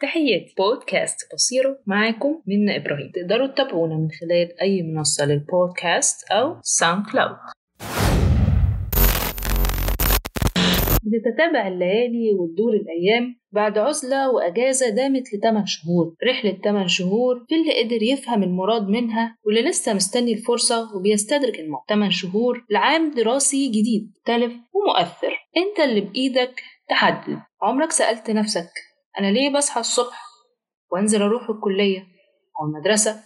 [0.00, 0.54] تحياتي.
[0.58, 3.10] بودكاست بصيرة معاكم منا إبراهيم.
[3.14, 7.36] تقدروا تتابعونا من خلال أي منصة للبودكاست أو ساوند كلاود
[11.02, 16.14] بتتتابع الليالي وتدور الأيام بعد عزلة وأجازة دامت لتمن شهور.
[16.28, 21.84] رحلة تمن شهور في اللي قدر يفهم المراد منها واللي لسه مستني الفرصة وبيستدرك الموضوع
[21.88, 25.48] تمن شهور لعام دراسي جديد مختلف ومؤثر.
[25.56, 27.38] أنت اللي بإيدك تحدد.
[27.62, 28.70] عمرك سألت نفسك
[29.18, 30.22] أنا ليه بصحى الصبح
[30.92, 32.00] وأنزل أروح الكلية
[32.60, 33.22] أو المدرسة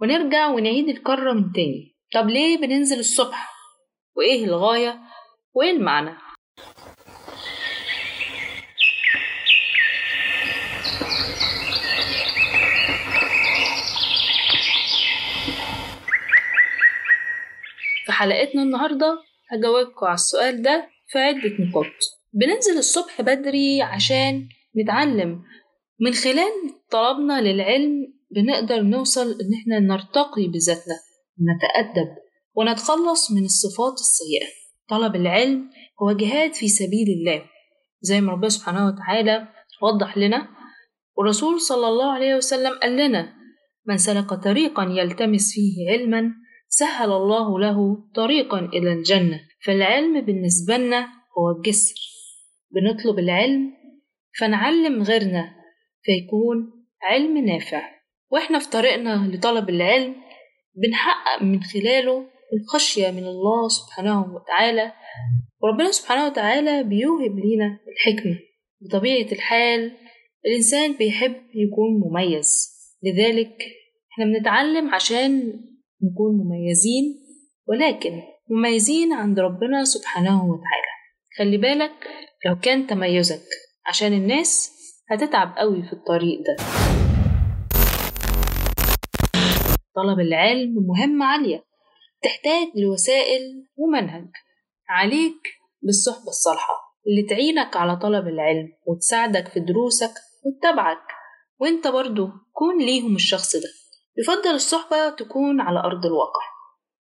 [0.00, 3.52] ونرجع ونعيد الكرة من تاني؟ طب ليه بننزل الصبح؟
[4.16, 4.98] وإيه الغاية؟
[5.54, 6.14] وإيه المعنى؟
[18.06, 21.92] في حلقتنا النهاردة هجاوبكم على السؤال ده في عدة نقاط.
[22.32, 24.48] بننزل الصبح بدري عشان
[24.82, 25.42] نتعلم.
[26.00, 26.52] من خلال
[26.90, 30.94] طلبنا للعلم بنقدر نوصل إن إحنا نرتقي بذاتنا
[31.48, 32.08] نتأدب
[32.54, 34.46] ونتخلص من الصفات السيئة.
[34.88, 35.70] طلب العلم
[36.02, 37.42] هو جهاد في سبيل الله.
[38.00, 39.48] زي ما ربنا سبحانه وتعالى
[39.82, 40.48] وضح لنا
[41.16, 43.34] والرسول صلى الله عليه وسلم قال لنا
[43.86, 46.30] من سلك طريقا يلتمس فيه علما
[46.68, 49.40] سهل الله له طريقا إلى الجنة.
[49.64, 51.94] فالعلم بالنسبة لنا هو الجسر.
[52.70, 53.72] بنطلب العلم
[54.40, 55.54] فنعلم غيرنا
[56.02, 56.72] فيكون
[57.02, 57.82] علم نافع.
[58.30, 60.14] وإحنا في طريقنا لطلب العلم
[60.74, 64.92] بنحقق من خلاله الخشية من الله سبحانه وتعالى.
[65.62, 68.38] وربنا سبحانه وتعالى بيوهب لينا الحكمة
[68.80, 69.92] بطبيعة الحال
[70.46, 72.68] الإنسان بيحب يكون مميز.
[73.02, 73.62] لذلك
[74.12, 75.38] إحنا بنتعلم عشان
[76.02, 77.04] نكون مميزين
[77.66, 80.92] ولكن مميزين عند ربنا سبحانه وتعالى.
[81.38, 81.92] خلي بالك
[82.46, 83.42] لو كان تميزك
[83.88, 84.72] عشان الناس
[85.10, 86.56] هتتعب قوي في الطريق ده.
[89.96, 91.64] طلب العلم مهمة عالية.
[92.22, 94.28] تحتاج لوسائل ومنهج.
[94.88, 95.42] عليك
[95.82, 96.74] بالصحبة الصالحة
[97.06, 100.12] اللي تعينك على طلب العلم وتساعدك في دروسك
[100.44, 101.06] وتتابعك.
[101.60, 103.68] وانت برضو كون ليهم الشخص ده.
[104.18, 106.44] يفضل الصحبة تكون على أرض الواقع.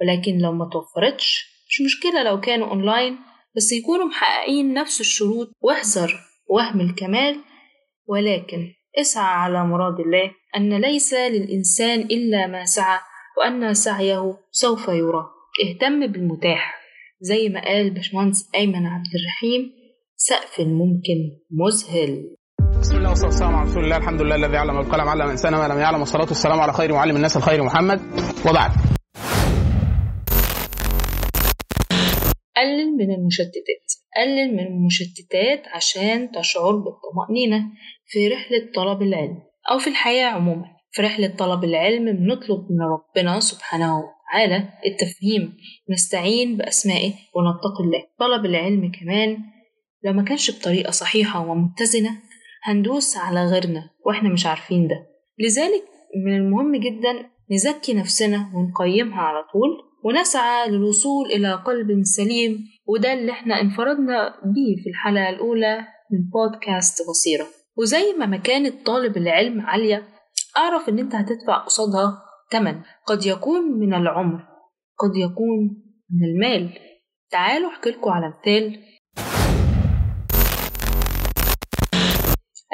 [0.00, 3.18] ولكن لو ما توفرتش مش مشكلة لو كانوا أونلاين
[3.56, 7.36] بس يكونوا محققين نفس الشروط وأحذر وهم الكمال
[8.06, 12.98] ولكن اسعى على مراد الله أن ليس للإنسان إلا ما سعى
[13.38, 15.24] وأن سعيه سوف يرى.
[15.64, 16.74] اهتم بالمتاح.
[17.20, 19.72] زي ما قال باشمهندس أيمن عبد الرحيم
[20.16, 21.18] سقف ممكن
[21.50, 22.36] مذهل.
[22.80, 25.68] بسم الله والصلاة والسلام على رسول الله الحمد لله الذي علم القلم علم الإنسان ما
[25.68, 28.00] لم يعلم والصلاة والسلام على خير معلم الناس الخير محمد.
[28.50, 28.70] وبعد.
[32.56, 33.92] قلل من المشتتات.
[34.16, 37.64] قلل من المشتتات عشان تشعر بالطمأنينة
[38.06, 39.38] في رحلة طلب العلم
[39.70, 40.64] أو في الحياة عموما.
[40.90, 45.56] في رحلة طلب العلم بنطلب من ربنا سبحانه وتعالى التفهيم.
[45.90, 48.02] نستعين بأسمائه ونتقي الله.
[48.18, 49.38] طلب العلم كمان
[50.04, 52.10] لو ما كانش بطريقة صحيحة ومتزنة
[52.62, 55.06] هندوس على غيرنا وإحنا مش عارفين ده.
[55.38, 55.82] لذلك
[56.26, 59.70] من المهم جدا نزكي نفسنا ونقيمها على طول
[60.06, 65.78] ونسعى للوصول إلى قلب سليم وده اللي إحنا انفردنا بيه في الحلقة الأولى
[66.10, 67.46] من بودكاست بصيرة.
[67.78, 70.08] وزي ما مكانة طالب العلم عالية
[70.56, 72.82] أعرف إن أنت هتدفع قصادها تمن.
[73.06, 74.40] قد يكون من العمر
[74.98, 76.78] قد يكون من المال.
[77.30, 78.82] تعالوا أحكي على مثال.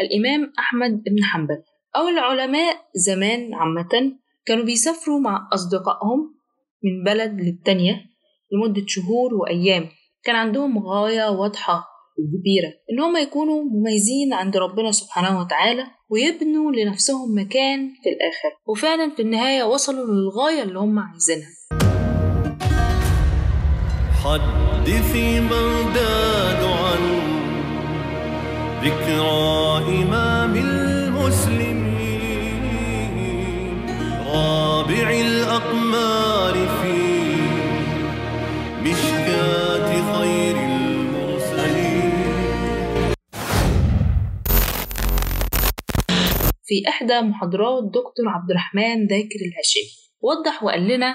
[0.00, 1.62] الإمام أحمد بن حنبل.
[1.96, 6.41] أو العلماء زمان عامة كانوا بيسافروا مع أصدقائهم
[6.84, 7.94] من بلد للتانية
[8.52, 9.88] لمدة شهور وأيام.
[10.24, 11.84] كان عندهم غاية واضحة
[12.18, 18.50] وكبيرة إن هم يكونوا مميزين عند ربنا سبحانه وتعالى ويبنوا لنفسهم مكان في الآخر.
[18.66, 21.48] وفعلا في النهاية وصلوا للغاية اللي هم عايزينها.
[24.24, 27.02] حدثي بغداد عن
[28.84, 31.82] ذكرى إمام المسلمين.
[34.26, 36.21] رابع الأقمار.
[46.64, 49.90] في إحدى محاضرات دكتور عبد الرحمن ذاكر الهاشمي
[50.22, 51.14] وضح وقال لنا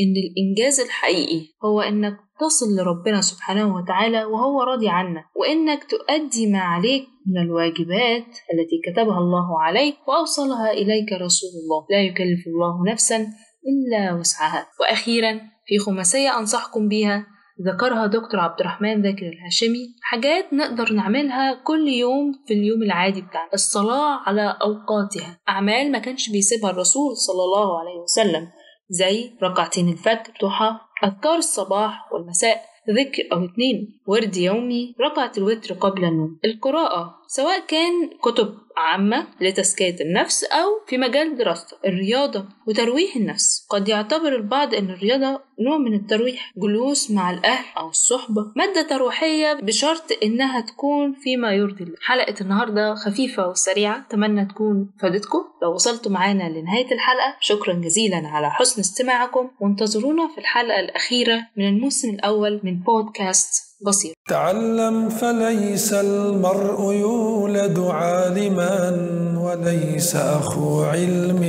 [0.00, 6.58] إن الإنجاز الحقيقي هو إنك تصل لربنا سبحانه وتعالى وهو راضي عنك وإنك تؤدي ما
[6.58, 11.86] عليك من الواجبات التي كتبها الله عليك وأوصلها إليك رسول الله.
[11.90, 13.26] لا يكلف الله نفسا
[13.66, 14.66] إلا وسعها.
[14.80, 17.26] وأخيرا في خماسية أنصحكم بها
[17.66, 19.94] ذكرها دكتور عبد الرحمن ذاكر الهاشمي.
[20.02, 23.50] حاجات نقدر نعملها كل يوم في اليوم العادي بتاعنا.
[23.54, 25.40] الصلاة على أوقاتها.
[25.48, 28.48] أعمال ما كانش بيسيبها الرسول صلى الله عليه وسلم.
[28.90, 30.70] زي ركعتين الفجر ضحى
[31.04, 36.38] أذكار الصباح والمساء ذكر أو اتنين ورد يومي ركعة الوتر قبل النوم.
[36.44, 43.66] القراءة سواء كان كتب عامة لتزكية النفس أو في مجال دراسته الرياضة وترويح النفس.
[43.70, 46.52] قد يعتبر البعض أن الرياضة نوع من الترويح.
[46.56, 48.52] جلوس مع الأهل أو الصحبة.
[48.56, 51.96] مادة ترويحية بشرط إنها تكون فيما يرضي الله.
[52.00, 54.06] حلقة النهاردة خفيفة وسريعة.
[54.08, 55.44] أتمنى تكون فادتكم.
[55.62, 59.50] لو وصلتوا معانا لنهاية الحلقة شكرا جزيلا على حسن استماعكم.
[59.60, 68.96] وانتظرونا في الحلقة الأخيرة من الموسم الأول من بودكاست بسيط تعلم فليس المرء يولد عالما
[69.38, 71.42] وليس أخو علم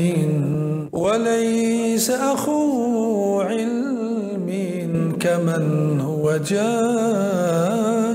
[0.91, 4.50] وليس أخو علم
[5.19, 8.12] كمن هو جاهل